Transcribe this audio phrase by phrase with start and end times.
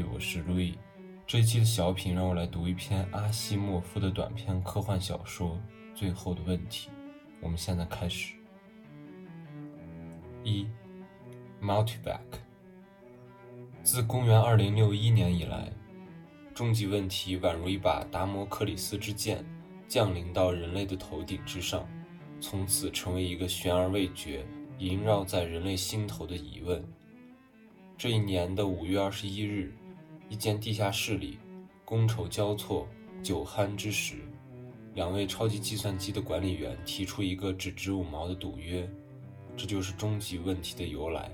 [0.00, 0.78] 我是路易。
[1.26, 5.50] 这一期的小品让我来读一篇阿西莫夫的短篇科幻小说
[5.94, 6.88] 《最后的问题》。
[7.40, 8.34] 我们现在开始。
[10.44, 10.66] 一
[11.60, 12.20] ，Multivac。
[13.82, 15.70] 自公元二零六一年以来，
[16.54, 19.44] 终极问题宛如一把达摩克里斯之剑，
[19.88, 21.86] 降临到人类的头顶之上，
[22.40, 24.46] 从此成为一个悬而未决、
[24.78, 26.82] 萦绕在人类心头的疑问。
[27.98, 29.72] 这一年的五月二十一日，
[30.32, 31.38] 一间地下室里，
[31.84, 32.88] 觥筹交错、
[33.22, 34.14] 酒酣之时，
[34.94, 38.90] 两位超级计算机的管理员提出一个只值五毛的赌约。
[39.58, 41.30] 这就是终极问题的由来。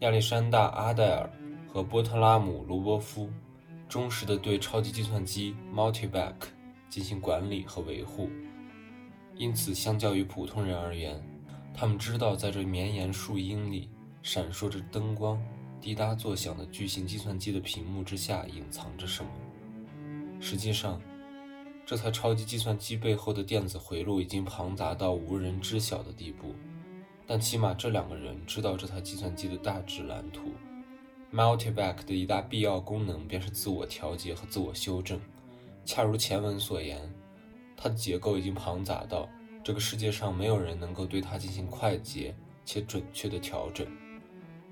[0.00, 1.30] 亚历山大·阿黛尔
[1.68, 3.30] 和波特拉姆·卢波夫
[3.88, 6.34] 忠实地对超级计算机 Multivac
[6.90, 8.28] 进行管理和维护，
[9.36, 11.22] 因此，相较于普通人而言，
[11.72, 13.88] 他们知道在这绵延数英里、
[14.24, 15.40] 闪烁着灯光。
[15.80, 19.30] 滴答作响的巨型计算机的屏幕之下隐藏着什么？
[20.40, 21.00] 实际上，
[21.86, 26.54] 这台超级计算机背后的电子回路已经庞杂到无人知晓的地步。
[27.26, 30.52] 但起码这两个人知道这台计算机的大致蓝图。
[31.32, 35.20] Multivac 的一大必要功能便是自我调节和自我修正。
[35.84, 37.12] 恰如前文所言，
[37.76, 39.28] 它的结构已经庞杂到
[39.62, 42.34] 这个世界上没有人能够对它进行快捷
[42.64, 43.86] 且准确的调整。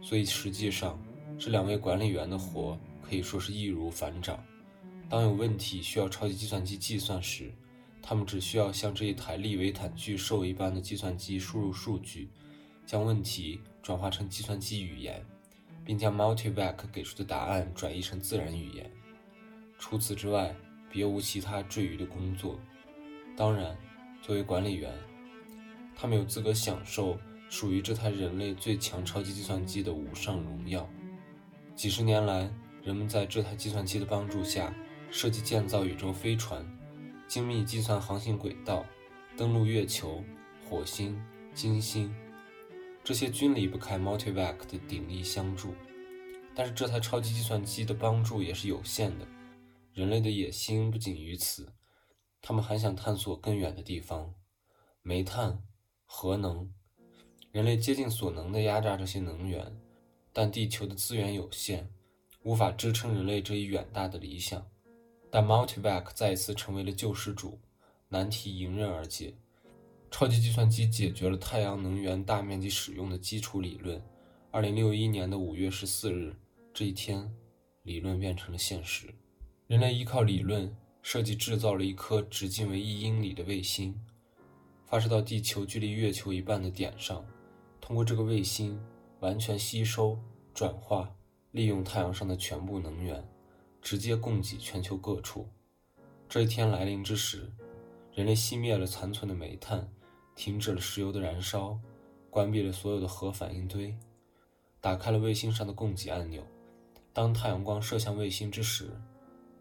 [0.00, 0.98] 所以，实际上，
[1.38, 4.42] 这两位管理员的活可以说是易如反掌。
[5.08, 7.52] 当有问题需要超级计算机计算时，
[8.02, 12.28] 他们只需要像这一台利维坦巨兽一般的计算机输入数据，
[12.84, 15.24] 将问题转化成计算机语言，
[15.84, 18.90] 并将 Multivac 给出的答案转译成自然语言。
[19.78, 20.54] 除此之外，
[20.90, 22.58] 别无其他赘余的工作。
[23.36, 23.76] 当然，
[24.22, 24.92] 作为管理员，
[25.94, 27.18] 他们有资格享受。
[27.48, 30.88] 属于这台人类最强超级计算机的无上荣耀。
[31.74, 32.50] 几十年来，
[32.82, 34.74] 人们在这台计算机的帮助下，
[35.10, 36.66] 设计建造宇宙飞船，
[37.28, 38.84] 精密计算航行轨道，
[39.36, 40.24] 登陆月球、
[40.68, 41.20] 火星、
[41.54, 42.14] 金星。
[43.04, 45.74] 这些均离不开 Multivac 的鼎力相助。
[46.54, 49.26] 但是，这台超级计算机的帮助也是有限的。
[49.92, 51.72] 人类的野心不仅于此，
[52.40, 54.34] 他们还想探索更远的地方：
[55.02, 55.62] 煤炭、
[56.04, 56.72] 核能。
[57.52, 59.74] 人类竭尽所能地压榨这些能源，
[60.32, 61.88] 但地球的资源有限，
[62.42, 64.66] 无法支撑人类这一远大的理想。
[65.30, 67.58] 但 Multivac 再一次成为了救世主，
[68.08, 69.34] 难题迎刃而解。
[70.10, 74.00] 超级计算机解决了太阳能源大面积使用的基础理论。
[74.50, 76.34] 二零六一年的五月十四日，
[76.72, 77.30] 这一天，
[77.82, 79.12] 理论变成了现实。
[79.66, 84.00] 人类依靠理论设计制造了一颗直径为一英里的卫星，
[84.86, 87.26] 发射到地球距离月球一半的点上。
[87.86, 88.76] 通过这个卫星，
[89.20, 90.18] 完全吸收、
[90.52, 91.14] 转化、
[91.52, 93.24] 利用太阳上的全部能源，
[93.80, 95.48] 直接供给全球各处。
[96.28, 97.48] 这一天来临之时，
[98.12, 99.88] 人类熄灭了残存的煤炭，
[100.34, 101.78] 停止了石油的燃烧，
[102.28, 103.96] 关闭了所有的核反应堆，
[104.80, 106.42] 打开了卫星上的供给按钮。
[107.12, 109.00] 当太阳光射向卫星之时，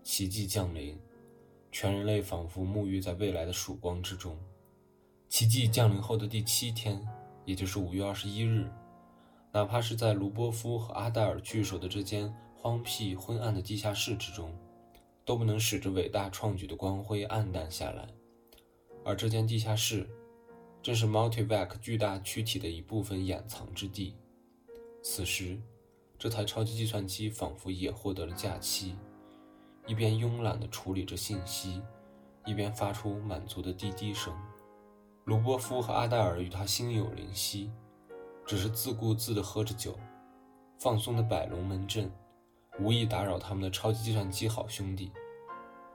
[0.02, 1.00] 奇迹降临，
[1.72, 4.36] 全人类仿佛沐浴在未来的曙光之中。
[5.30, 7.08] 奇迹降临后的第七天。
[7.46, 8.70] 也就是五月二十一日，
[9.52, 14.54] 哪怕是在卢波夫和阿黛尔聚首的这间荒僻昏暗的地下室之中，
[15.24, 18.08] 都不能使这伟大创举的光辉暗淡下来。
[19.04, 20.10] 而这间地下室，
[20.82, 24.16] 正是 Multivac 巨大躯体的一部分掩藏之地。
[25.04, 25.60] 此时，
[26.18, 28.96] 这台超级计算机仿佛也获得了假期，
[29.86, 31.82] 一边慵懒地处理着信息，
[32.46, 34.36] 一边发出满足的滴滴声。
[35.26, 37.72] 卢波夫和阿黛尔与他心有灵犀，
[38.46, 39.98] 只是自顾自地喝着酒，
[40.78, 42.12] 放松地摆龙门阵，
[42.78, 45.12] 无意打扰他们的超级计算机好兄弟。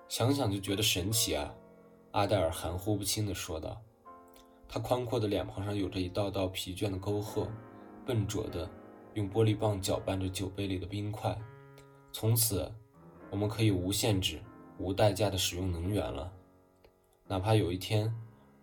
[0.09, 1.55] 想想就觉得神奇啊！
[2.11, 3.81] 阿黛尔含糊不清地说道。
[4.69, 7.47] 他宽阔的脸庞上有着一道道疲倦的沟壑，
[8.05, 8.69] 笨拙地
[9.15, 11.39] 用玻璃棒搅拌着酒杯里的冰块。
[12.13, 12.69] 从此，
[13.31, 14.43] 我们可以无限制、
[14.79, 16.33] 无代价地使用能源了，
[17.29, 18.13] 哪怕有一天。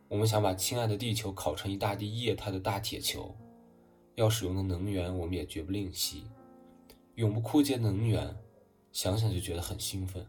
[0.10, 3.36] 我们想把亲爱的地球烤成一大地液态的大铁球，
[4.16, 6.26] 要使用的能源我们也绝不吝惜。
[7.16, 8.38] 永不枯竭的能源，
[8.94, 10.26] 想想就觉得很兴奋。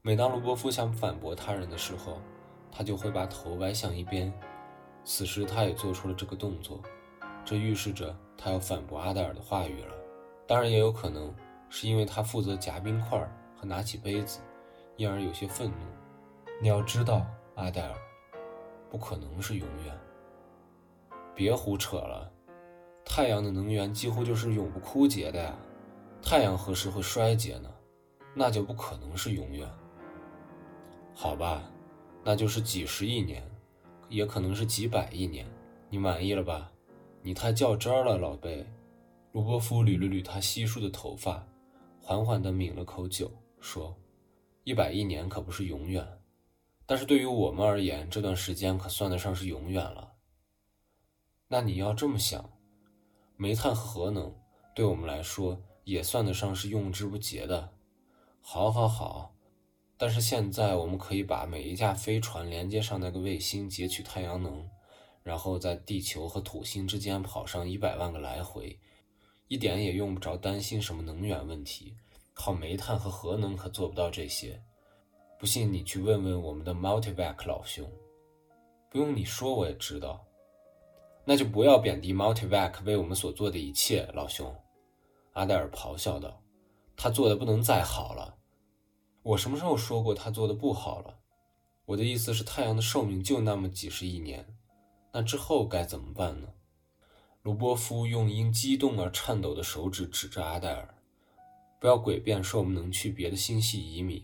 [0.00, 2.20] 每当卢波夫想反驳他人的时候，
[2.70, 4.32] 他就会把头歪向一边。
[5.04, 6.80] 此时他也做出了这个动作，
[7.44, 9.94] 这预示着他要反驳阿黛尔的话语了。
[10.46, 11.34] 当然，也有可能
[11.68, 13.18] 是因为他负责夹冰块
[13.56, 14.40] 和拿起杯子，
[14.96, 15.76] 因而有些愤怒。
[16.62, 17.26] 你要知道，
[17.56, 17.94] 阿黛尔。
[18.92, 19.98] 不可能是永远。
[21.34, 22.30] 别胡扯了，
[23.06, 25.56] 太阳的能源几乎就是永不枯竭的呀！
[26.20, 27.72] 太阳何时会衰竭呢？
[28.34, 29.66] 那就不可能是永远。
[31.14, 31.62] 好吧，
[32.22, 33.42] 那就是几十亿年，
[34.10, 35.46] 也可能是几百亿年。
[35.88, 36.70] 你满意了吧？
[37.22, 38.66] 你太较真儿了，老贝。
[39.32, 41.42] 卢波夫捋了捋他稀疏的头发，
[41.98, 43.96] 缓缓地抿了口酒，说
[44.64, 46.06] ：“一百亿年可不是永远，
[46.86, 50.12] 但是对于我们而言，这段时间可算得上是永远了。
[51.48, 52.50] 那你要这么想，
[53.36, 54.34] 煤炭和核能
[54.74, 57.72] 对我们来说也算得上是用之不竭的。
[58.40, 59.34] 好，好，好。
[59.96, 64.68] 但是现在我们可以把每一架飞船连接上那个卫星，截取太阳能。”
[65.22, 68.80] 然后在地球和土星之间跑上一百万个来回，
[69.46, 71.96] 一点也用不着担心什么能源问题。
[72.34, 74.64] 靠煤炭和核能可做不到这些。
[75.42, 77.84] 不信你去问问我们的 Multivac 老兄。
[78.88, 80.24] 不用你说我也知道。
[81.24, 84.54] 那就不要贬低 Multivac 为我们所做的一切，老兄。
[85.32, 86.40] 阿黛尔咆哮道
[86.96, 88.36] ：“他做的不能再好了。
[89.24, 91.18] 我什么时候说过他做的不好了？
[91.86, 94.46] 我的意思是，太阳的寿命就那么几十亿年。”
[95.12, 96.46] 那之后该怎么办呢？
[97.42, 100.94] 卢波夫用因激动而颤抖的手指指着阿黛尔
[101.80, 104.22] ：“不要诡辩说我们能去别的星系移民。”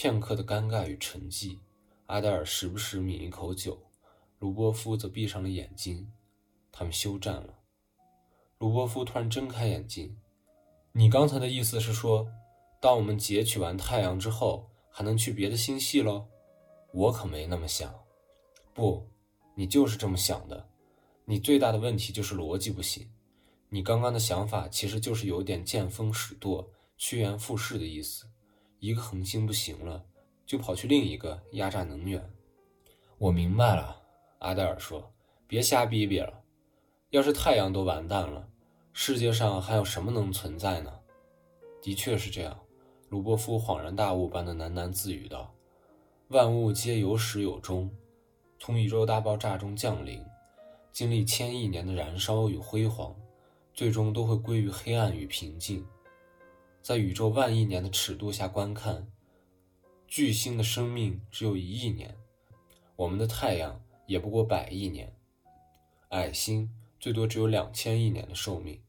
[0.00, 1.58] 片刻的尴尬与沉寂，
[2.06, 3.76] 阿黛尔时不时抿一口酒，
[4.38, 6.08] 卢波夫则闭上了眼睛。
[6.70, 7.58] 他们休战了。
[8.58, 10.16] 卢波夫突然睁开眼睛
[10.94, 12.28] ：“你刚才的意思是说，
[12.80, 16.28] 当我们截取完太阳之后，还能去别的星系喽？
[16.92, 17.92] 我可没那么想。
[18.72, 19.04] 不。”
[19.56, 20.68] 你就是这么想的，
[21.24, 23.10] 你最大的问题就是逻辑不行。
[23.68, 28.26] 你刚刚的想法其实就是有点见风使舵、趋炎附势的意思。
[28.80, 30.04] 一个恒星不行了，
[30.46, 32.32] 就跑去另一个压榨能源。
[33.18, 34.00] 我明白了，
[34.38, 35.12] 阿黛尔说
[35.48, 36.42] ：“别瞎逼逼了。
[37.10, 38.48] 要是太阳都完蛋了，
[38.92, 40.92] 世界上还有什么能存在呢？”
[41.82, 42.58] 的确是这样，
[43.08, 45.52] 鲁波夫恍然大悟般的喃喃自语道
[46.28, 47.90] ：“万物皆有始有终。”
[48.60, 50.24] 从宇宙大爆炸中降临，
[50.92, 53.14] 经历千亿年的燃烧与辉煌，
[53.72, 55.86] 最终都会归于黑暗与平静。
[56.88, 59.06] 在宇宙万亿年的尺度下观看，
[60.06, 62.16] 巨星的生命只有一亿年，
[62.96, 65.14] 我们的太阳也不过百亿年，
[66.08, 68.80] 矮星最多只有两千亿年的寿命。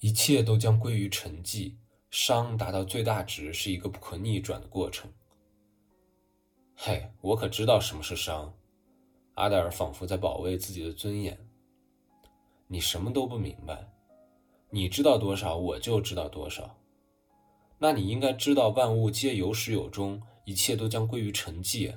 [0.00, 1.76] 一切都将归于沉寂，
[2.10, 5.10] 熵达到最大值是一个不可逆转的过程。
[6.74, 8.52] 嘿，我可知道什么是熵。
[9.32, 11.48] 阿黛尔仿佛在保卫自己的尊严。
[12.66, 13.90] 你什么都不明白，
[14.68, 16.77] 你知道多少，我就知道多少。
[17.78, 21.94] 那你应该知道，万物皆有始有终，一切都将归于沉寂。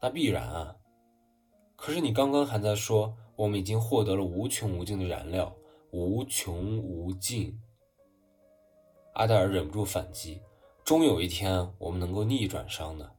[0.00, 0.76] 那必然啊。
[1.76, 5.54] 可是你刚刚还在说，我们已经获得了无穷无尽的燃料，
[5.92, 7.60] 无穷无尽。
[9.14, 10.40] 阿黛尔忍不住反击：
[10.84, 13.14] 终有一天，我们能够逆转熵的，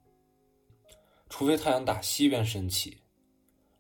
[1.30, 3.02] 除非太阳打西边升起。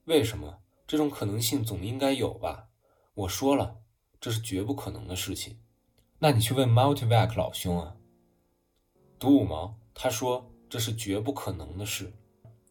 [0.05, 2.69] 为什么这种可能性总应该有吧？
[3.13, 3.77] 我说了，
[4.21, 5.59] 这是绝不可能的事情。
[6.21, 7.95] 那你去问 Multivac 老兄啊。
[9.17, 12.11] 独五毛，他说这是绝不可能的事。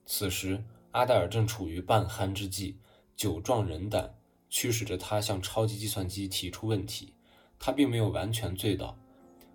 [0.05, 2.79] 此时，阿黛尔正处于半酣之际，
[3.17, 4.15] 酒壮人胆
[4.51, 7.15] 驱使着他向超级计算机提出问题。
[7.59, 8.99] 他并没有完全醉倒，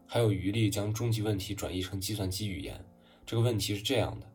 [0.08, 2.84] 还有余力将终极问题转译成计算机语言。
[3.26, 4.28] 这个问题是这样的：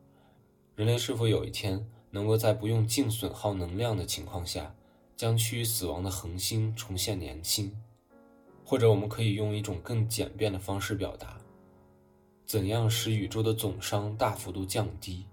[0.75, 1.85] 人类是否有一天？
[2.11, 4.73] 能够在不用净损耗能量的情况下，
[5.15, 7.71] 将趋于死亡的恒星重现年轻，
[8.69, 11.35] 或者我们可以用一种更简便的方式表达：
[12.45, 15.25] 怎样使宇宙的总熵大幅度降低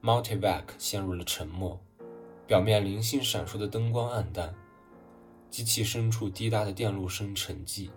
[0.00, 1.76] ？Multivac 陷入了沉默，
[2.46, 4.54] 表面零星闪烁的灯光暗淡，
[5.50, 7.90] 机器深处滴答的电路声沉寂。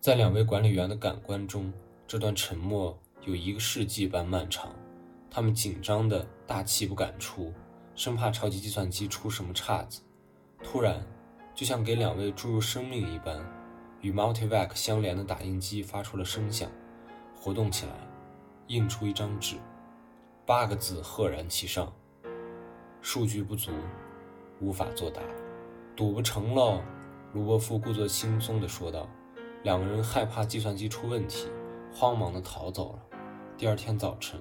[0.00, 1.70] 在两位管理员的感官中，
[2.08, 4.74] 这段沉默有一个世纪般漫长。
[5.30, 7.52] 他们紧张的大气不敢出，
[7.94, 10.00] 生怕超级计算机出什么岔子。
[10.64, 11.06] 突然，
[11.60, 13.38] 就像给两位注入生命一般，
[14.00, 16.70] 与 Multivac 相连的打印机发出了声响，
[17.36, 17.92] 活动起来，
[18.68, 19.56] 印出一张纸，
[20.46, 21.92] 八个字赫然其上
[23.02, 23.72] ：“数据不足，
[24.58, 25.20] 无法作答，
[25.94, 26.80] 赌不成喽。”
[27.34, 29.06] 卢伯夫故作轻松地说道。
[29.62, 31.46] 两个人害怕计算机出问题，
[31.92, 33.18] 慌忙地逃走了。
[33.58, 34.40] 第二天早晨。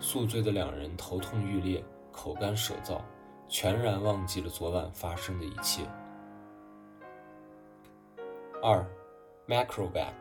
[0.00, 3.02] 宿醉的两人头痛欲裂，口干舌燥，
[3.50, 5.82] 全然忘记了昨晚发生的一切。
[8.66, 8.82] 二
[9.46, 10.14] ，Macrovac。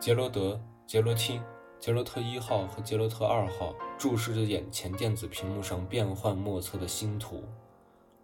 [0.00, 1.38] 杰罗德、杰罗汀、
[1.78, 7.44] 杰罗特一号和杰罗特二号注视着眼前电子屏幕上变幻莫测的星图，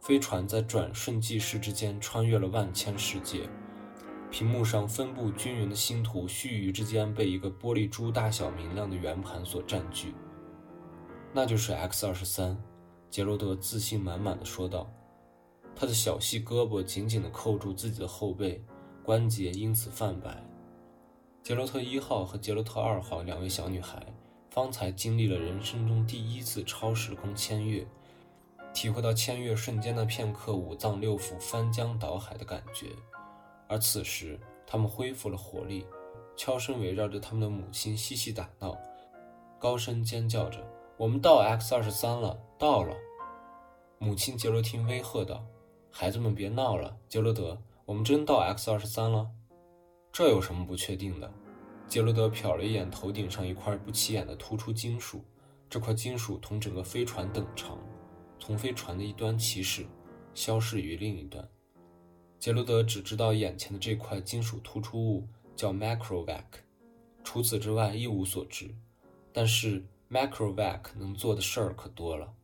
[0.01, 3.47] 飞船在转瞬即逝之间穿越了万千世界。
[4.31, 10.15] 屏幕上分布均匀的星图，须臾之间被一个玻璃珠大小、明亮的圆盘所占据。
[11.35, 12.59] 那就是 X 二十三，
[13.11, 14.91] 杰罗德自信满满的说道。
[15.77, 18.63] 他的小细胳膊紧紧地扣住自己的后背，
[19.03, 20.43] 关节因此泛白。
[21.43, 24.07] 杰罗特一号和杰罗特二号两位小女孩，
[24.51, 27.87] 方才经历了人生中第一次超时空签越，
[28.73, 32.87] 体会到签越瞬间的片刻，五脏六腑翻江倒海的感觉。
[33.69, 35.87] 而此时，他们恢复了活力，
[36.37, 38.77] 悄声围绕着他们的母亲嬉戏打闹，
[39.59, 40.59] 高声尖叫着
[40.97, 42.95] ：“我们到 X 二十三了，到了！”
[43.99, 45.45] 母亲杰罗汀威吓道
[45.97, 49.31] ：“孩子们别闹了，杰罗德，我们真到 X 二十三了？
[50.13, 51.33] 这有什么不确定的？”
[51.87, 55.23] 杰罗德瞟了一眼头顶上一块不起眼的突出金属，
[55.71, 57.79] 这块金属同整个飞船等长，
[58.41, 59.87] 从飞船的一端起始，
[60.35, 61.49] 消逝于另一端。
[62.41, 66.43] 杰罗德只知道眼前的这块金属突出物叫 Macrovac，
[67.23, 68.75] 除此之外一无所知。
[69.33, 72.35] 但是 Macrovac 能做的事儿可多了，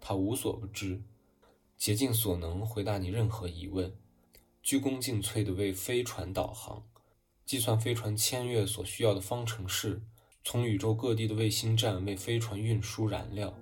[0.00, 1.02] 他无所不知，
[1.80, 3.90] 竭尽所能回答你任何疑问，
[4.62, 6.84] 鞠躬尽瘁地为飞船导航，
[7.46, 10.02] 计算飞船签越所需要的方程式，
[10.44, 13.58] 从宇宙各地的卫星站为飞船运输燃料。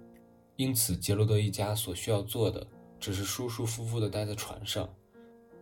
[0.57, 2.67] 因此，杰罗德一家所需要做的
[2.99, 4.93] 只是舒舒服服地待在船上。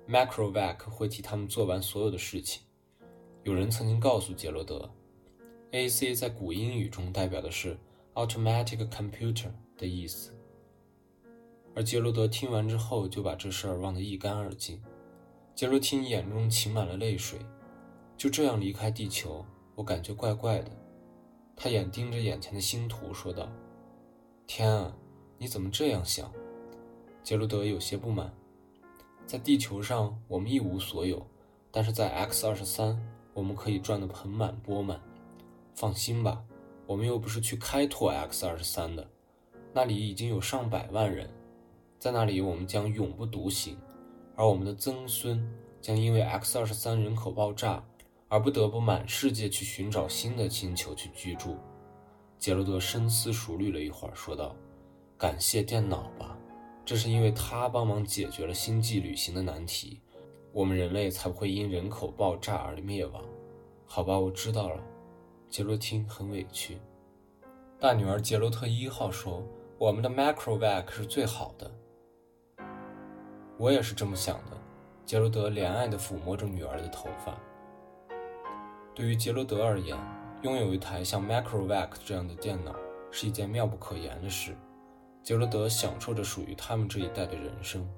[0.09, 2.63] Macrovac 会替他们做完所有的事情。
[3.43, 4.91] 有人曾经告诉杰罗德
[5.73, 7.79] ，AC 在古英语中代表的是
[8.15, 10.33] Automatic Computer 的意思。
[11.77, 14.83] 而杰罗德听完之后就把这事儿忘得一干二净。
[15.55, 17.39] 杰罗汀眼中噙满了泪水。
[18.17, 20.71] 就这样离开地球，我感觉怪怪的。
[21.55, 23.47] 他眼盯着眼前的星图说道
[24.49, 24.97] ：“天啊，
[25.37, 26.33] 你怎么这样想？”
[27.23, 28.33] 杰罗德有些不满。
[29.27, 31.27] 在地球上，我们一无所有，
[31.71, 32.99] 但是在 X 二十三，
[33.35, 34.99] 我们可以赚得盆满钵满。
[35.75, 36.43] 放心吧，
[36.87, 39.07] 我们又不是去开拓 X 二十三的，
[39.75, 41.29] 那里已经有上百万人，
[41.99, 43.77] 在那里我们将永不独行，
[44.35, 45.43] 而我们的曾孙
[45.81, 47.83] 将因为 X 二十三人口爆炸
[48.29, 51.57] 而不得不满世界去寻找新的星球去居住。
[52.39, 54.55] 杰罗德深思熟虑了一会儿，说道
[55.17, 56.37] ：“感谢电脑吧。”
[56.85, 60.01] 这是因为他帮忙解决了星际旅行的难题，
[60.53, 63.23] 我们人类才不会因人口爆炸而灭亡。
[63.87, 64.81] 好吧，我知道了。
[65.49, 66.79] 杰罗汀很委屈。
[67.81, 69.43] 大女儿杰罗特一号说
[69.79, 71.69] ：“我们的 Macrovac 是最好的。”
[73.59, 74.57] 我也是这么想的。
[75.05, 77.39] 杰罗德怜爱地抚摸着女儿的头发。
[78.95, 79.97] 对于杰罗德而言，
[80.43, 82.75] 拥有一台像 Macrovac 这样的电脑
[83.11, 84.57] 是一件妙不可言的事。
[85.23, 87.89] 杰罗德享受着属于他们这一代的人生。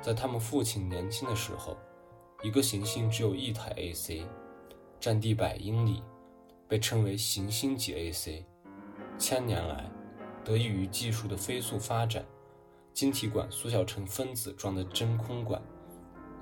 [0.00, 1.76] 在他们父亲年轻的时候，
[2.42, 4.22] 一个行星只有一台 AC，
[5.00, 6.02] 占地百英里，
[6.68, 8.44] 被称为行星级 AC。
[9.16, 9.90] 千年来，
[10.44, 12.24] 得益于技术的飞速发展，
[12.94, 15.60] 晶体管缩小成分子状的真空管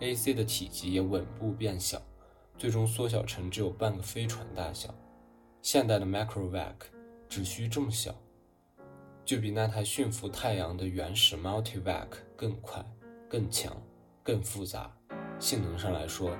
[0.00, 2.00] ，AC 的体积也稳步变小，
[2.58, 4.94] 最终缩小成只有半个飞船大小。
[5.62, 6.74] 现代的 Macrovac
[7.26, 8.14] 只需这么小。
[9.24, 12.84] 就比那台驯服太阳的原始 Multivac 更快、
[13.30, 13.74] 更强、
[14.22, 14.92] 更复杂。
[15.38, 16.36] 性能上来说，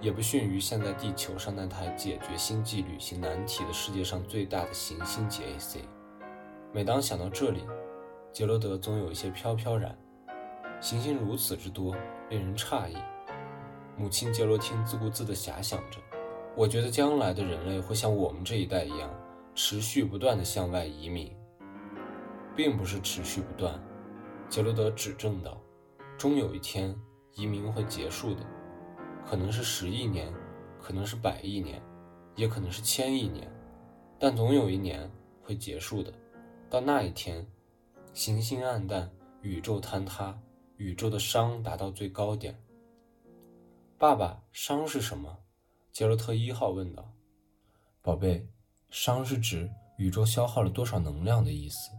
[0.00, 5.80] 也不逊于现在地球上那台解决星际旅行难题的世界上最大的行星级 AC。
[6.72, 7.60] 每当想到这里，
[8.34, 9.96] 杰罗德总有一些飘飘然。
[10.80, 11.94] 行星如此之多，
[12.28, 12.96] 令人诧异。
[13.96, 16.00] 母亲杰罗汀自顾自地遐想着
[16.56, 19.08] ：“我觉得将来的人类会像我们这一代一样，
[19.54, 21.32] 持续不断地向外移民。”
[22.56, 23.80] 并不是持续不断，
[24.48, 25.56] 杰罗德指正道
[26.18, 26.92] ：“终有一天，
[27.34, 28.40] 移民会结束的，
[29.24, 30.34] 可能是十亿年，
[30.80, 31.80] 可能是百亿年，
[32.34, 33.48] 也可能是千亿年，
[34.18, 35.08] 但总有一年
[35.40, 36.12] 会结束的。
[36.68, 37.46] 到那一天，
[38.14, 39.10] 行星暗淡，
[39.42, 40.40] 宇宙坍塌，
[40.76, 42.56] 宇宙的熵达到最高点。”
[43.98, 45.36] 爸爸，熵是什么？
[45.90, 47.12] 杰罗特一号问道。
[48.00, 48.48] “宝贝，
[48.88, 49.68] 熵是指
[49.98, 51.90] 宇宙消耗了多少能量的意思。”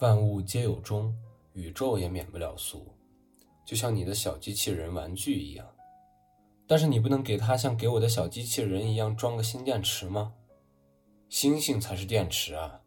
[0.00, 1.16] 万物皆有终，
[1.52, 2.92] 宇宙也免不了俗，
[3.64, 5.64] 就像你的小机器人玩具一样。
[6.66, 10.34] 但是你不能给它像给我的小机器人一样装个新电池吗？
[11.28, 12.80] 星星才是电池啊！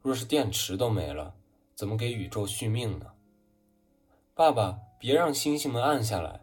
[0.00, 1.34] 若是电池都没了，
[1.78, 3.06] 怎么给宇宙续命呢？
[4.34, 6.40] 爸爸，别让星星们暗下来！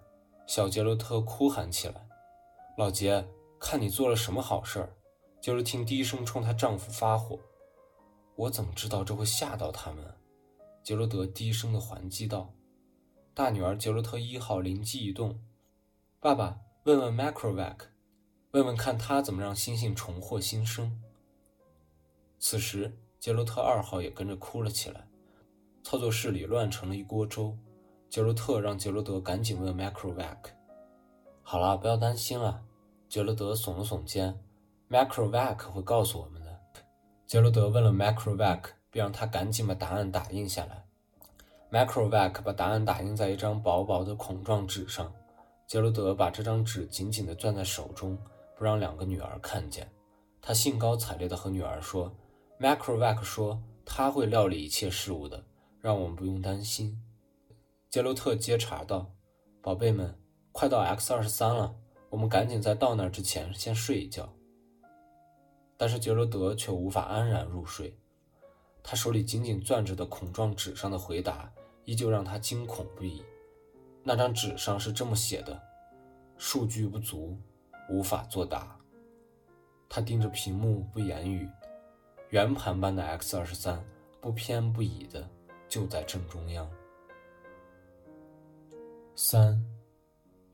[0.47, 2.07] 小杰罗特哭喊起来。
[2.77, 3.27] 老杰，
[3.59, 4.95] 看你做了什么好事儿！
[5.41, 7.37] 杰罗汀低声冲她丈夫发火。
[8.37, 10.05] 我怎么知道这会吓到他们？
[10.81, 12.53] 杰罗德低声的还击道。
[13.33, 15.41] 大女儿杰洛特一号灵机一动
[16.21, 17.75] ：“爸爸，问问 Macrovac，
[18.51, 20.97] 问问看他怎么让星星重获新生。”
[22.39, 25.04] 此时，杰洛特二号也跟着哭了起来，
[25.85, 27.55] 操作室里乱成了一锅粥。
[28.09, 30.35] 杰洛特让杰罗德赶紧问 Macrovac：“
[31.43, 32.59] 好了，不要担心了。”
[33.07, 34.35] 杰罗德耸了耸肩
[34.89, 36.59] ：“Macrovac 会告诉我们的。”
[37.27, 40.83] 杰罗德问了 Macrovac，并让他赶紧把答案打印下来。
[41.71, 45.13] Macrovac 把答案打印在一张薄薄的孔状纸上。
[45.67, 48.17] 杰罗德把这张纸紧紧地攥在手中，
[48.57, 49.87] 不让两个女儿看见。
[50.41, 52.11] 他兴高采烈地和女儿说
[52.59, 55.43] ：“Macrovac 说他会料理一切事物的，
[55.85, 56.99] 让我们不用担心。”
[57.91, 59.11] 杰洛特接茬道
[59.61, 60.19] ：“宝贝们，
[60.51, 61.75] 快到 X 二十三了，
[62.09, 64.33] 我们赶紧在到那儿之前先睡一觉。”
[65.77, 67.95] 但是杰罗德却无法安然入睡，
[68.81, 73.23] 他手里紧紧攥着的孔状纸上的回答依旧让他惊恐不已。
[74.01, 75.61] 那张纸上是这么写的
[76.35, 77.37] ：“数据不足，
[77.91, 78.75] 无法作答。”
[79.87, 81.47] 他盯着屏幕不言语，
[82.31, 83.85] 圆盘般的 X 二十三
[84.19, 85.29] 不偏不倚的
[85.75, 86.65] 就在正中央。
[89.13, 89.61] 三，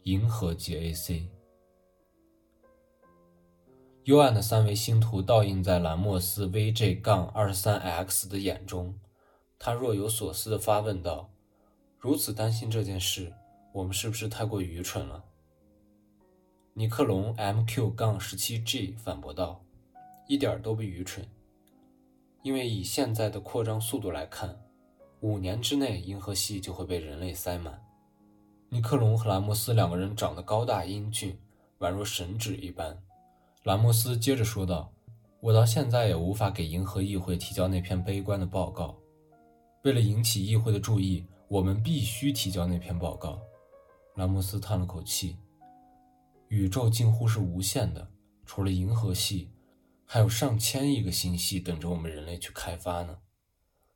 [0.02, 1.30] 银河系 AC。
[4.06, 9.00] 幽暗的三维星图倒映在兰莫斯 VJ- 杠二十三 X 的眼中，
[9.60, 11.30] 他若有所思地发问道
[12.02, 13.32] ：“如此担心这件事，
[13.74, 15.24] 我们是不是太过愚蠢了？”
[16.74, 19.64] 尼克龙 MQ- 杠十七 G 反驳道
[20.28, 21.28] ：“一点都不愚蠢，
[22.42, 24.60] 因为以现在的扩张速度来看，
[25.22, 27.82] 五年之内银河系就会被人类塞满。”
[28.70, 31.38] 尼克龙和兰莫斯两个人长得高大英俊，
[31.80, 33.02] 宛若神指一般。
[33.64, 34.94] 兰莫斯接着说道
[35.42, 38.98] ：“我到现在也无法给银河议会提交那篇悲观的报告。
[39.84, 43.42] 为了引起议会的注意，我们必须提交那篇报告。”
[44.16, 45.38] 兰莫斯叹了口气
[46.50, 48.10] ：“宇宙近乎是无限的，
[48.46, 49.52] 除了银河系，
[50.06, 53.20] 还有上千亿个星系等着我们人类去开发呢。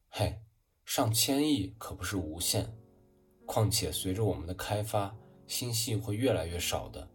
[0.09, 0.39] 嘿，
[0.86, 2.65] 上千亿可不是无限。”
[3.45, 7.08] 况且，随着我们的开发，星系会越来越少的。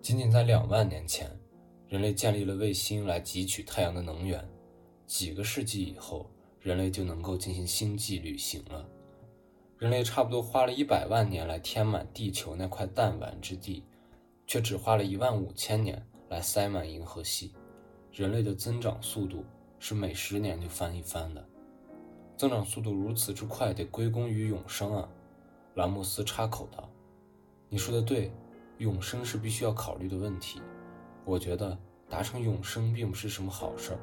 [0.00, 1.30] 仅仅在两万年前，
[1.88, 4.44] 人类建立了卫星来汲取太阳的能源。
[5.06, 8.88] 几个世纪以后，人类就能够进行星际旅行了。
[9.78, 13.84] 人类差不多花了一百万年来填满地球那块弹丸之地，
[14.46, 17.52] 却只花了一万五千年来塞满银河系。
[18.12, 19.44] 人类的增长速度
[19.78, 21.48] 是每十年就翻一番的。
[22.42, 25.08] 增长速度如此之快，得归功于永生啊！
[25.76, 26.90] 兰莫斯插口道
[27.70, 28.32] ：“你说的对，
[28.78, 30.60] 永生是必须要考虑的问题。
[31.24, 31.78] 我觉得
[32.10, 33.98] 达成永生并不是什么好事儿。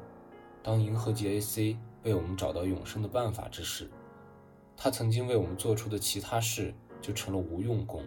[0.62, 3.90] 当银河系 AC 为我们找到永生的办法之时，
[4.74, 8.02] 他曾经为我们做出的其他事就成了无用功。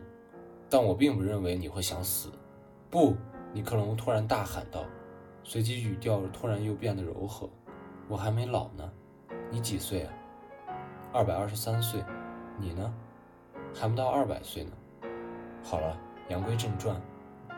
[0.67, 2.31] 但我并不认为你会想死。”
[2.89, 3.15] 不！
[3.53, 4.83] 尼克龙突然大喊道，
[5.43, 7.47] 随即语调突然又变得柔和
[8.09, 8.91] ：“我还没老呢。
[9.51, 10.13] 你几岁啊？
[11.13, 12.03] 二百二十三岁。
[12.57, 12.93] 你呢？”
[13.73, 14.71] 还不到二百岁呢。
[15.63, 15.97] 好了，
[16.29, 17.01] 言归正传，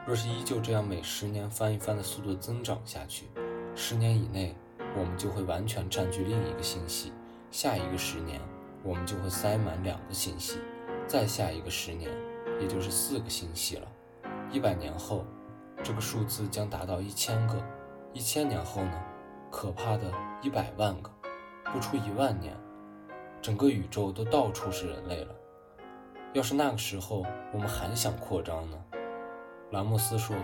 [0.06, 3.26] 若是依旧这样每十年翻一番的速度增长下去，
[3.76, 4.56] 十年以内
[4.98, 7.12] 我们就会完全占据另一个星系；
[7.52, 8.40] 下一个十年，
[8.84, 10.58] 我们就会塞满两个星系；
[11.08, 12.10] 再下一个十年，
[12.62, 13.88] 也就是四个星系了。
[14.52, 15.26] 一百年后，
[15.84, 17.56] 这个数字将达到一千个；
[18.14, 19.04] 一千年后呢？
[19.52, 21.10] 可怕的一百万个！
[21.74, 22.54] 不出一万年，
[23.46, 25.36] 整个宇宙都到处是人类了。
[26.34, 28.84] 要是那个时候我们还想扩张呢？
[29.70, 30.36] 兰莫斯说：“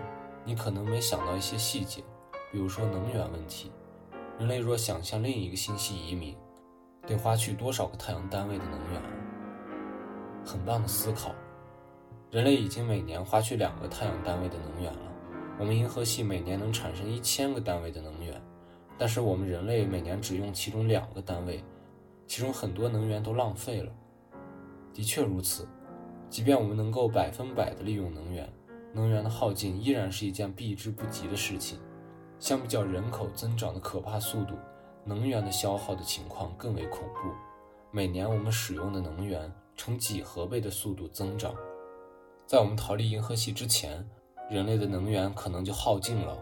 [0.46, 2.04] 你可能没想到一些细节，
[2.52, 3.72] 比如说能源问题。
[4.38, 6.38] 人类若想向另一个星系移民，
[7.08, 9.02] 得花去多少个太阳单位的能源？
[10.46, 11.34] 很棒的思考。
[12.30, 15.12] 人类已经每年花去两个太阳单位的能源了。
[15.58, 18.40] 我们银河系每年能产生一千个单位的能源，
[18.96, 21.64] 但是我们人类每年只用其中两个单位，
[22.32, 23.92] 其中很多能源都浪费了。
[24.94, 25.68] 的确如此。”
[26.32, 28.50] 即便我们能够百分百的利用能源，
[28.94, 31.78] 能源的耗尽依然是一件避之不及的事情。
[32.40, 34.56] 相比较人口增长的可怕速度，
[35.04, 37.30] 能源的消耗的情况更为恐怖。
[37.92, 41.54] 每年我们使用的能源呈几何倍的速度增长。
[42.48, 44.10] 在我们逃离银河系之前，
[44.50, 46.42] 人类的能源可能就耗尽了。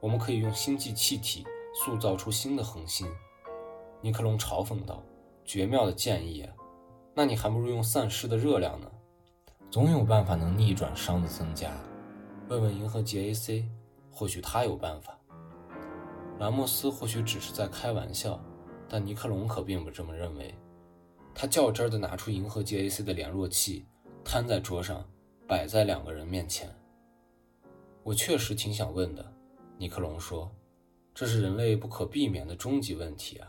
[0.00, 1.44] 我们可以用星际气体
[1.84, 3.06] 塑造出新的恒星。
[4.00, 5.02] 尼克龙嘲讽道
[5.48, 6.46] ：“绝妙的建议！
[7.14, 8.92] 那你还不如用散失的热量呢。”
[9.72, 11.72] 总有办法能逆转熵的增加。
[12.50, 13.64] 问问银河系 AC，
[14.10, 15.18] 或许他有办法。
[16.38, 18.38] 兰莫斯或许只是在开玩笑，
[18.90, 20.54] 但尼克龙可并不这么认为。
[21.34, 23.86] 他较真地拿出银河系 AC 的联络器，
[24.22, 25.02] 摊在桌上，
[25.46, 26.68] 摆在两个人面前。
[28.02, 29.32] 我确实挺想问的，
[29.78, 30.54] 尼克龙说
[31.14, 33.48] ：“这是人类不可避免的终极问题啊。”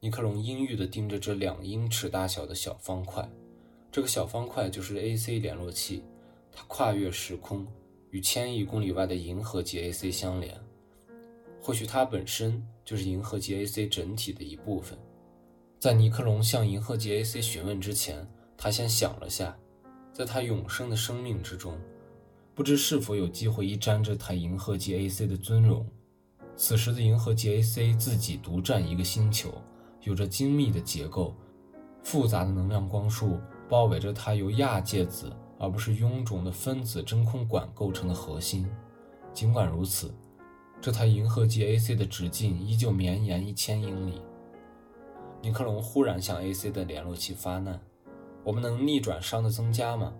[0.00, 3.28] 尼克龙阴郁地盯着这两英尺大小的小方块，
[3.90, 6.04] 这个小方块就是 AC 联络器，
[6.52, 7.66] 它跨越时空，
[8.10, 10.56] 与千亿公里外的银河系 AC 相连。
[11.60, 14.96] 或许它本身就是银河系 AC 整体的一部分。
[15.80, 18.24] 在尼克龙向银河系 AC 询问之前，
[18.56, 19.58] 他先想了下，
[20.12, 21.76] 在他永生的生命之中，
[22.54, 25.84] 不知是否有机会一沾这台银河系 AC 的尊荣。
[26.56, 29.52] 此时的银河系 AC 自己独占一个星球，
[30.08, 31.34] 有着精密的结构，
[32.02, 38.66] 复杂的能量光束包围着它，由亚介子而不是臃肿的分子真空管构成的核心。
[39.34, 40.10] 尽管如此，
[40.80, 44.22] 这台银河系 AC 的直径依旧绵延一千英里。
[45.42, 47.78] 尼克龙忽然向 AC 的联络器发难
[48.42, 50.14] ：“我们能逆转熵的增加吗？”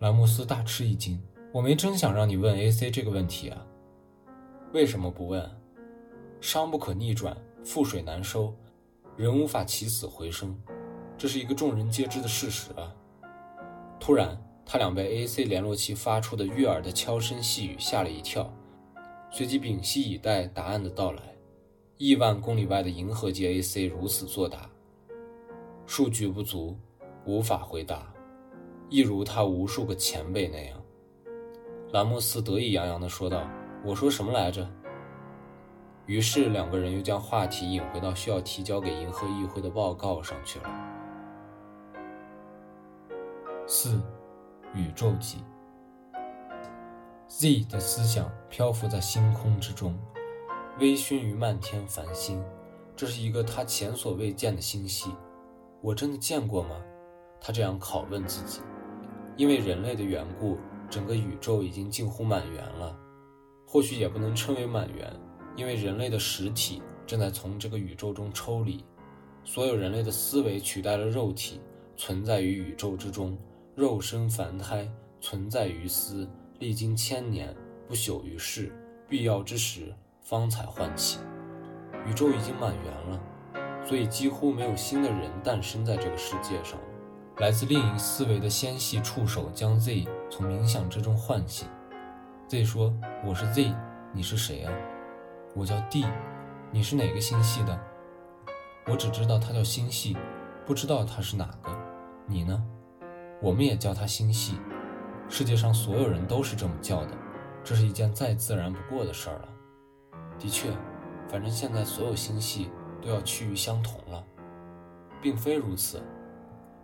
[0.00, 1.18] 兰姆斯大吃一惊
[1.50, 3.66] ：“我没真想让你问 AC 这个问题啊！
[4.74, 5.50] 为什么不问？
[6.42, 7.34] 熵不可逆转，
[7.64, 8.54] 覆水难收，
[9.16, 10.58] 人无法起死回生，
[11.16, 12.92] 这是一个众人皆知的事实啊！”
[14.00, 18.52] 突然，他俩被 AC 联络器发出的悦耳的悄声细语吓了一跳，
[19.30, 21.22] 随即屏息以待答案的到来。
[21.96, 24.68] 亿万公里外的银河系 AC 如此作答，
[25.86, 26.76] 数据不足，
[27.24, 28.12] 无法回答，
[28.88, 30.82] 一如他无数个前辈那样。
[31.92, 33.48] 兰莫斯得意洋洋地说道
[33.86, 34.68] ：“我说什么来着？”
[36.06, 40.68] 于是两个人又将话题引回到需要提交给银河议会的报告上去了。
[43.66, 44.00] 四，
[44.74, 45.38] 宇宙级。
[47.26, 49.98] Z 的思想漂浮在星空之中。
[50.78, 52.44] 微醺于漫天繁星，
[52.94, 55.10] 这是一个他前所未见的星系。
[55.80, 56.76] 我真的见过吗？
[57.40, 58.60] 他这样拷问自己。
[59.36, 60.58] 因为人类的缘故，
[60.90, 62.96] 整个宇宙已经近乎满圆了。
[63.66, 65.12] 或许也不能称为满圆，
[65.56, 68.84] 因为人类的实体正在从这个宇宙中抽离。
[69.44, 71.60] 所有人类的思维取代了肉体，
[71.96, 73.36] 存在于宇宙之中。
[73.74, 74.88] 肉身凡胎，
[75.20, 77.54] 存在于斯，历经千年，
[77.88, 78.72] 不朽于世。
[79.08, 79.94] 必要之时。
[80.26, 81.18] 方才唤起，
[82.08, 83.20] 宇宙已经满圆了，
[83.86, 86.80] 所以几乎没有新的人诞生在这个世界上。
[87.36, 91.68] 来自另一思维的纤细触手将 Z 从冥想之中唤醒。
[92.48, 92.90] Z 说
[93.22, 93.74] ：“我是 Z，
[94.14, 94.72] 你是谁啊？
[95.56, 96.04] 我叫 D，
[96.72, 97.80] 你是哪个星系的？
[98.88, 100.16] 我只知道它叫星系，
[100.66, 101.70] 不知道它是哪个。
[102.26, 102.60] 你呢？
[103.40, 104.58] 我们也叫它星系。
[105.28, 107.16] 世界上所有人都是这么叫的，
[107.62, 109.48] 这是一件再自然不过的事儿了。”
[110.40, 110.70] 的确，
[111.28, 112.68] 反正现在所有星系
[113.00, 114.24] 都要趋于相同了，
[115.22, 116.02] 并非如此，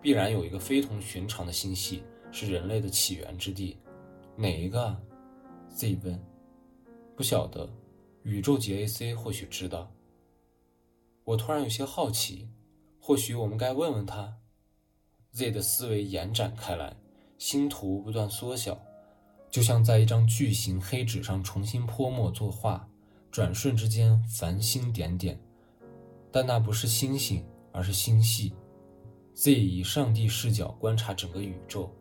[0.01, 3.81] 必然有一个非同寻常的星系是人类的起源之地，
[4.37, 4.97] 哪一个
[5.71, 6.25] ？Z 问。
[7.17, 7.69] 不晓得，
[8.23, 9.91] 宇宙级 AC 或许知道。
[11.25, 12.49] 我突然有些好奇，
[13.01, 14.37] 或许我们该问问他。
[15.33, 16.97] Z 的思维延展开来，
[17.39, 18.81] 星图不断缩小，
[19.51, 22.89] 就像在一张巨型黑纸上重新泼墨作画。
[23.31, 25.41] 转瞬之间，繁星点点，
[26.33, 28.53] 但那不是星星，而是星系。
[29.35, 31.95] Z 以上帝视角观察整个宇宙，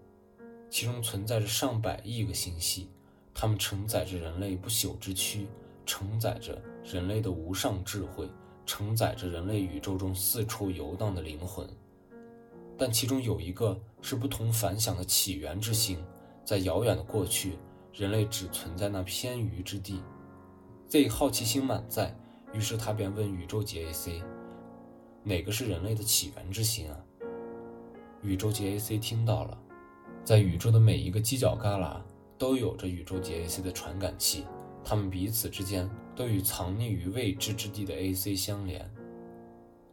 [0.71, 2.89] 其中存在着上百亿个星系，
[3.31, 5.45] 它们承载着人类不朽之躯，
[5.89, 8.29] 承载着人类的无上智慧，
[8.63, 11.67] 承载着人类宇宙中四处游荡的灵魂。
[12.77, 15.97] 但其中有一个是不同凡响的起源之星，
[16.45, 17.57] 在遥远的过去，
[17.91, 20.03] 人类只存在那偏隅之地。
[20.89, 22.15] Z 好奇心满载，
[22.53, 24.21] 于是他便问宇宙级 AC：“
[25.23, 26.95] 哪个是人类的起源之星啊？”
[28.21, 29.57] 宇宙级 AC 听到了，
[30.23, 31.99] 在宇宙的每一个犄角旮旯
[32.37, 34.45] 都有着宇宙级 AC 的传感器，
[34.83, 38.89] 他们彼此之间都与藏匿于未知之地的 AC 相连。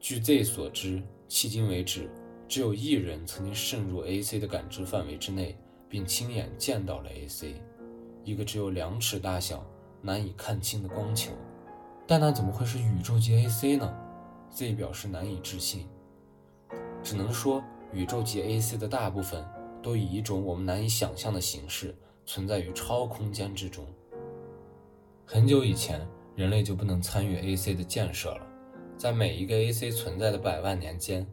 [0.00, 2.10] 据 Z 所知，迄今为止，
[2.48, 5.56] 只有一人曾经渗入 AC 的感知范围之内，
[5.88, 7.54] 并亲眼见到了 AC，
[8.24, 9.64] 一个只有两尺大小。
[10.02, 11.32] 难以看清的光球，
[12.06, 13.92] 但那怎么会是宇宙级 AC 呢
[14.50, 15.88] ？Z 表示难以置信，
[17.02, 19.44] 只能说宇宙级 AC 的大部分
[19.82, 21.92] 都以一种我们难以想象的形式
[22.24, 23.84] 存在于超空间之中。
[25.28, 26.00] 很久以前，
[26.36, 28.46] 人类就不能参与 AC 的建设了。
[28.96, 31.26] 在每一个 AC 存在的百万年间，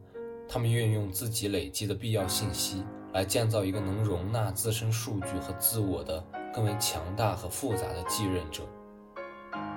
[0.49, 6.23] 他们运用自己累积的必要信息来建造一个能容纳自身数据和自我的。
[6.51, 8.61] 更为强大和复杂的继任者，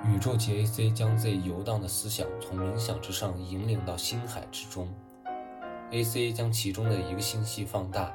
[0.04, 4.86] 宇宙级 AC 将 Z 游荡的思想从冥想之上引领到星海之中。
[5.90, 8.14] ，AC 将其中的一个星系放大，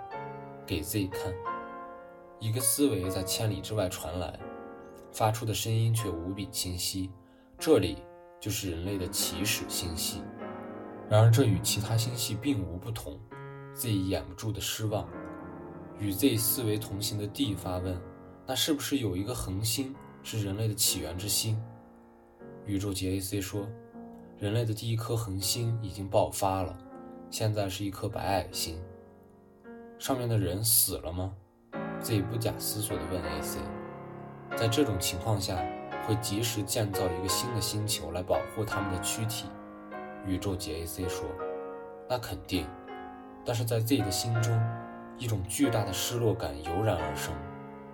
[0.63, 1.33] 给 Z 看。
[2.39, 4.39] 一个思维在千里之外传来，
[5.11, 7.09] 发出的声音却无比清晰。
[7.59, 7.97] 这里
[8.39, 10.21] 就是人类的起始星系。
[11.09, 13.19] 然而，这与其他星系并无不同。
[13.73, 15.07] Z 掩不住的失望。
[15.99, 18.01] 与 Z 思维同行的 D 发问
[18.47, 21.61] ：“那是不是有一个恒星是人类的起源之星？”
[22.65, 23.67] 宇宙级 AC 说。
[24.39, 26.75] 人类的第一颗恒星已经爆发了，
[27.29, 28.75] 现在是一颗白矮星。
[29.99, 31.35] 上面的人死了吗
[32.01, 33.59] ？Z 不假思索地问 AC。
[34.57, 35.57] 在这种情况下，
[36.05, 39.45] 会及时建造一个新的星球来保护他们的躯体。
[40.25, 41.25] 宇宙级 AC 说
[42.07, 42.67] ：“那肯定。”
[43.43, 44.61] 但是在 Z 的心中，
[45.17, 47.33] 一种巨大的失落感油然而生。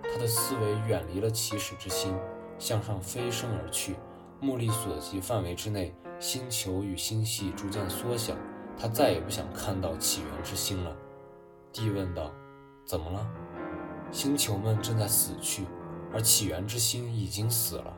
[0.02, 2.14] 他的思维远离了起始之星，
[2.58, 3.96] 向上飞升而去。
[4.40, 8.34] 目力所及范围之内，星球与星系逐渐缩小。
[8.76, 10.94] 他再也不想看到起源之星了。
[11.72, 12.32] 帝问道
[12.84, 13.26] ：“怎么了？”
[14.12, 15.64] 星球们正在死去，
[16.12, 17.96] 而起源之星已经死了。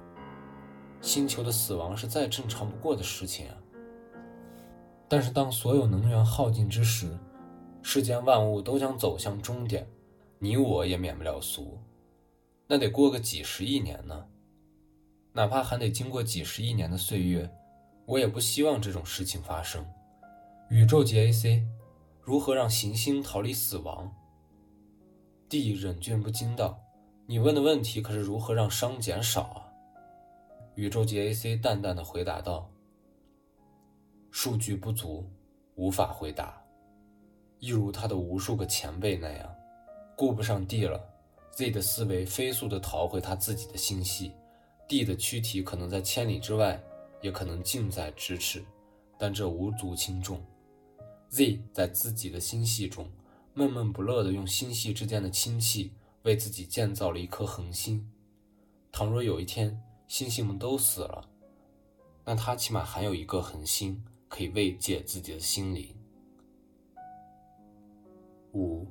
[1.01, 3.57] 星球的死亡是再正常不过的事情啊！
[5.09, 7.19] 但是当所有能源耗尽之时，
[7.83, 9.89] 世间万物都将走向终点，
[10.39, 11.79] 你我也免不了俗。
[12.67, 14.27] 那得过个几十亿年呢。
[15.33, 17.49] 哪怕还得经过几十亿年的岁月，
[18.05, 19.87] 我也不希望这种事情发生。
[20.69, 21.63] 宇宙级 AC，
[22.21, 24.13] 如何让行星逃离死亡
[25.49, 26.81] ？D 忍俊不禁道
[27.31, 29.63] ：“你问的问题可是如何让熵减少啊？”
[30.75, 32.69] 宇宙级 AC 淡淡的回答道
[34.33, 35.31] ：“数据不足，
[35.77, 36.61] 无法回答。
[37.61, 39.49] 一如他的无数个前辈那样，
[40.17, 41.01] 顾不上 D 了
[41.53, 44.33] ，Z 的思维飞速的逃回他自己的星系。”
[44.89, 46.83] D 的躯体可能在千里之外，
[47.23, 48.65] 也可能近在咫尺，
[49.17, 50.45] 但这无足轻重。
[51.29, 53.09] Z 在自己的星系中，
[53.55, 58.11] 闷闷不乐地用星系之间的氢气为自己建造了一颗恒星。
[58.93, 61.29] 倘若有一天星星们都死了，
[62.25, 65.95] 那他起码还有一个恒星可以慰藉自己的心灵。
[68.53, 68.87] 五，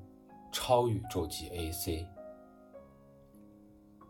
[0.52, 2.06] 超宇宙级 AC。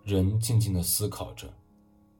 [0.03, 1.51] 人静静地思考着。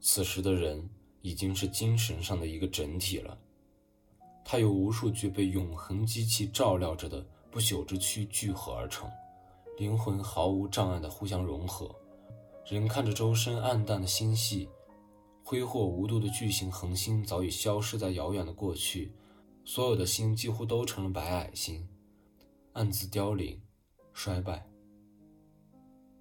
[0.02, 0.90] 此时的人
[1.22, 3.38] 已经是精神上的一个整体了，
[4.46, 9.10] 他由无数具被永恒机器照料着的不朽之躯聚合而成，
[9.80, 11.90] 灵魂毫无障碍地互相融合。
[12.66, 14.68] 人看着周身暗淡的星系，
[15.42, 19.14] 挥霍无度的巨型恒星早已消失在遥远的过去，
[19.64, 21.88] 所有的星几乎都成了白矮星，
[22.74, 23.58] 暗自凋零、
[24.12, 24.68] 衰败，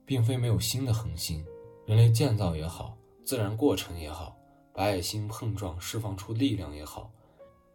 [0.06, 1.44] 并非没有新的恒星，
[1.84, 2.96] 人类建造也好。
[3.24, 4.38] 自然过程也好，
[4.72, 7.10] 白矮星碰撞释放出力量也好，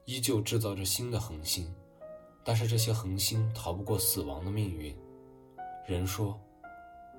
[0.06, 1.76] 依旧制造着新的恒星。
[2.42, 4.96] 但是这些恒星逃不过死亡的命运。
[5.86, 6.40] 人说，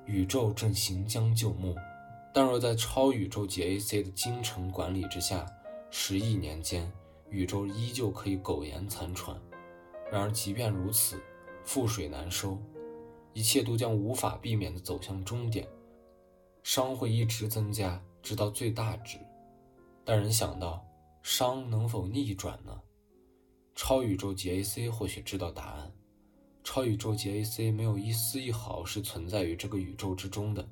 [0.07, 1.75] 宇宙正行将就木，
[2.33, 5.47] 但若在超宇宙级 AC 的精诚管理之下，
[5.91, 6.91] 十亿年间，
[7.29, 9.39] 宇宙依旧可以苟延残喘。
[10.11, 11.21] 然而即便如此，
[11.67, 12.59] 覆水难收，
[13.35, 15.69] 一切都将无法避免地走向终点，
[16.63, 18.03] 熵会一直增加。
[18.23, 19.19] 直到最大值，
[20.03, 20.83] 但人想到
[21.23, 22.81] 熵能否逆转呢？
[23.75, 25.93] 超宇宙级 AC 或许知道答案。
[26.65, 30.67] 超宇宙级 AC 没有一丝一毫是存在于这个宇宙之中的，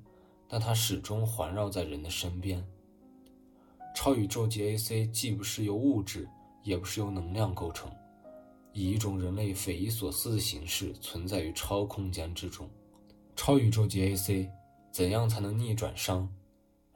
[0.49, 2.67] 但它始终环绕在人的身边。
[3.95, 6.27] 超宇宙级 AC 既不是由物质，
[6.65, 7.93] 也不是由能量构成，
[8.73, 12.69] 以一种人类匪夷所思的形式存在于超空间之中。
[13.37, 14.51] 超宇宙级 AC
[14.91, 16.27] 怎样才能逆转伤？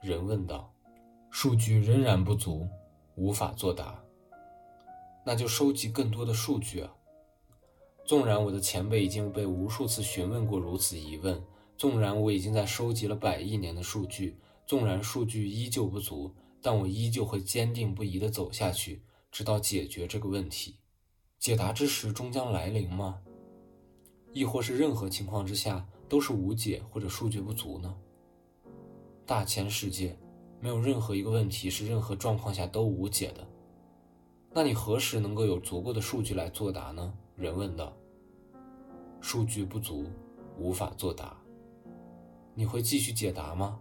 [0.01, 0.73] 人问道
[1.29, 2.67] ：“数据仍然不足，
[3.15, 4.03] 无法作答。
[5.23, 6.91] 那就收集更多的数据啊！
[8.07, 11.43] 纵然我的前辈已经被无数次询问过如此疑问，
[11.77, 20.77] 纵然我已经在收集了百亿年的数据，纵然数据依旧不足，但我依旧会坚定不移地走下去，直到解决这个问题。
[21.37, 23.19] 解答之时终将来临吗？
[24.31, 27.93] 亦或是任何情况之下都是无解或者数据不足呢？”
[29.27, 30.17] 大千世界，
[30.61, 33.45] 没有任何一个问题是任何状况下都无解的。
[34.53, 37.13] 那你何时能够有足够的数据来作答呢？
[37.37, 37.95] 人问道。
[39.21, 40.07] 数据不足，
[40.57, 41.37] 无法作答。
[42.55, 43.79] 你会继续解答吗？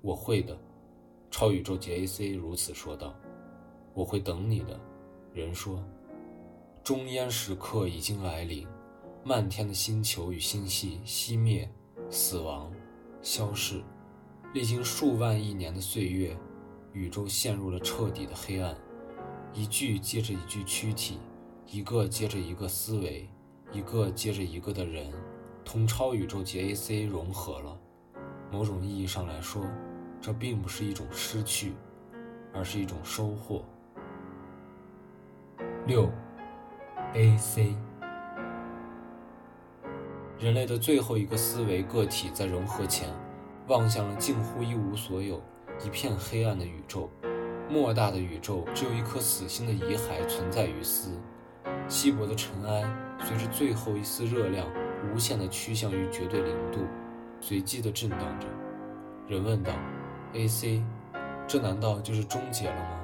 [0.00, 0.58] 我会的。
[1.30, 3.14] 超宇宙级 AC 如此说道。
[3.92, 4.80] 我会等你的。
[5.34, 5.84] 人说。
[6.82, 8.66] 终焉时刻已经来临，
[9.22, 11.70] 漫天的星球与星系熄灭、
[12.08, 12.72] 死亡、
[13.20, 13.82] 消逝。
[14.54, 16.34] 历经数万亿年的岁月，
[16.94, 18.74] 宇宙陷入了彻底的黑暗，
[19.52, 21.18] 一具接着一具躯体
[21.70, 23.28] 一个接着一个思维，
[23.72, 25.12] 一个接着一个的人，
[25.66, 27.78] 同超宇宙及 AC 融合了。
[28.50, 29.62] 某种意义上来说，
[30.18, 31.74] 这并不是一种失去，
[32.54, 33.62] 而是一种收获。
[35.86, 36.10] 六
[37.12, 37.74] ，AC，
[40.38, 43.10] 人类的最后一个思维个体在融合前，
[43.66, 45.38] 望向了近乎一无所有、
[45.84, 47.10] 一片黑暗的宇宙。
[47.68, 51.10] 莫大的宇宙只有一颗死星的遗骸存在于斯，
[51.88, 52.84] 稀薄的尘埃
[53.24, 54.66] 随着最后一丝热量，
[55.12, 56.80] 无限的趋向于绝对零度，
[57.40, 58.46] 随机的震荡着。
[59.26, 59.72] 人问道
[60.32, 60.82] ：“A.C，
[61.46, 63.00] 这难道就是终结了吗？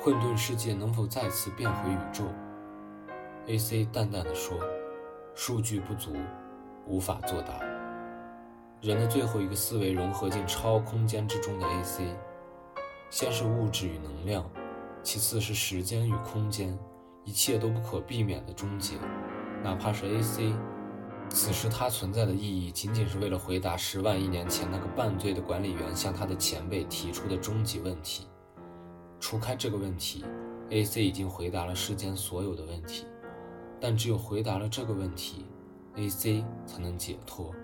[0.00, 2.24] 混沌世界能否再次变回宇宙
[3.46, 4.58] ？”A.C 淡淡的说
[5.34, 6.14] ：“数据不足，
[6.86, 7.54] 无法作答。”
[8.80, 12.04] 人的最后一个思维融合进超空间之中的 A.C。
[13.10, 14.48] 先是物质与能量，
[15.02, 16.78] 其次是时间与空间，
[17.30, 18.96] 一切都不可避免的终结，
[19.62, 20.52] 哪怕是 AC。
[21.28, 28.26] 此时它存在的意义，仅仅是为了回答十万亿年前那个半醉的管理员向他的前辈提出的终极问题。
[29.20, 30.24] 除开这个问题
[30.70, 33.06] ，AC 已经回答了世间所有的问题，
[33.80, 35.46] 但只有回答了这个问题
[35.94, 37.54] ，AC 才能解脱。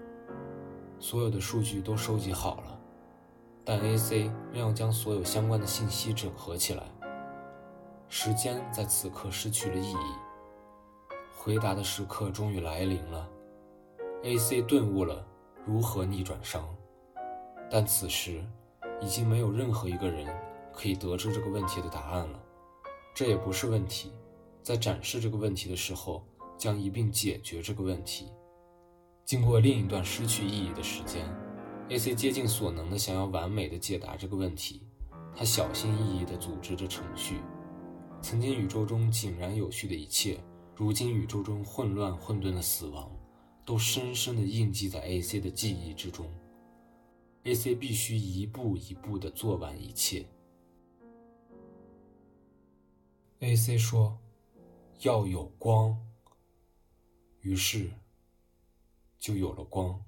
[1.00, 2.78] 所有的数据都收集好了。
[3.64, 4.30] 但 A.C.
[4.52, 6.84] 仍要将所有相关的信息整合起来。
[8.08, 9.96] 时间在此刻失去了意义。
[11.36, 13.28] 回答的时刻终于来临了。
[14.22, 14.62] A.C.
[14.62, 15.24] 顿悟了
[15.64, 16.68] 如何逆转伤，
[17.70, 18.44] 但此时
[19.00, 20.26] 已经没有任何一个人
[20.72, 22.40] 可以得知这个问题的答案了。
[23.14, 24.12] 这也不是问题，
[24.62, 26.26] 在展示这个问题的时候，
[26.58, 28.32] 将一并解决这个问题。
[29.24, 31.24] 经过另一段失去意义的时间。
[31.88, 32.16] A.C.
[32.16, 34.82] 竭尽所能的想要完美的解答这个问题，
[35.36, 37.40] 他小心翼翼地组织着程序。
[38.22, 40.42] 曾经宇宙中井然有序的一切，
[40.74, 43.10] 如今宇宙中混乱混沌的死亡，
[43.64, 45.40] 都深深地印记在 A.C.
[45.40, 46.26] 的记忆之中。
[47.44, 47.74] A.C.
[47.74, 50.26] 必须一步一步地做完一切。
[53.38, 53.78] A.C.
[53.78, 54.18] 说
[55.02, 55.96] ：“要有光。”
[57.42, 57.92] 于是，
[59.18, 60.02] 就有了光。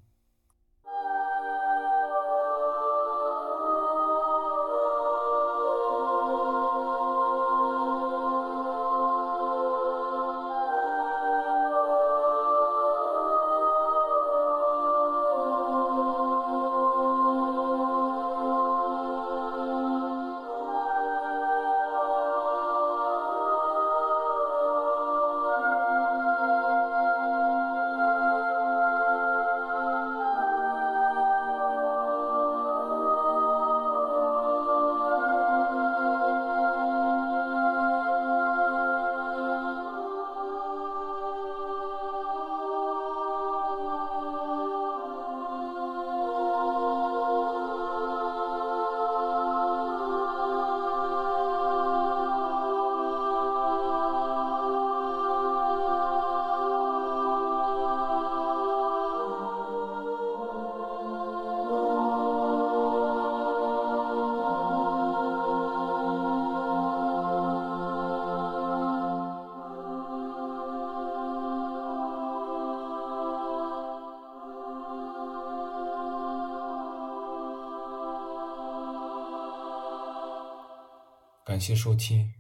[81.59, 82.35] 感谢收听，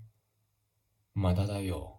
[1.13, 1.98] 马大大有。